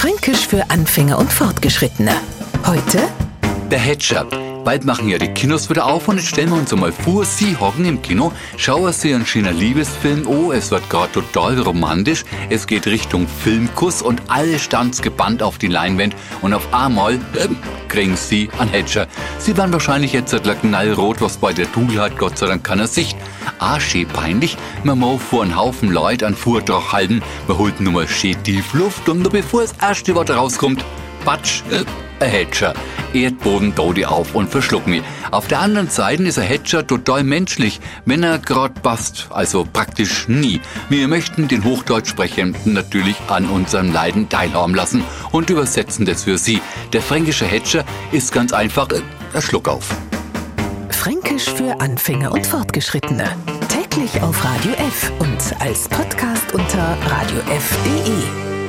[0.00, 2.12] Fränkisch für Anfänger und Fortgeschrittene.
[2.64, 3.06] Heute
[3.70, 4.26] Der Hedger.
[4.64, 7.56] Bald machen ja die Kinos wieder auf und jetzt stellen wir uns einmal vor, Sie
[7.56, 12.66] hocken im Kino, schauen Sie einen schönen Liebesfilm, oh, es wird gerade total romantisch, es
[12.66, 17.48] geht Richtung Filmkuss und alles stands gebannt auf die Leinwand und auf einmal äh,
[17.88, 19.06] kriegen Sie einen Hedger.
[19.38, 23.16] Sie werden wahrscheinlich jetzt knallrot, was bei der Dudel hat, Gott sei Dank keiner Sicht.
[23.58, 27.94] Ah, schön peinlich, man muss vor einen Haufen Leute einen Vortrag halten, man holt nur
[27.94, 30.84] mal schön tief Luft und nur bevor das erste Wort rauskommt,
[31.24, 31.84] Batsch, äh,
[32.22, 32.74] ein Hedger.
[33.14, 35.02] Erdboden dodi auf und verschluck mich.
[35.30, 40.28] Auf der anderen Seite ist ein Hedger total menschlich, wenn er grad passt, also praktisch
[40.28, 40.60] nie.
[40.88, 46.60] Wir möchten den Hochdeutschsprechenden natürlich an unserem Leiden teilhaben lassen und übersetzen das für Sie.
[46.92, 49.88] Der fränkische Hedger ist ganz einfach äh, Schluck auf.
[50.90, 53.24] Fränkisch für Anfänger und Fortgeschrittene.
[53.68, 58.59] Täglich auf Radio F und als Podcast unter radiof.de.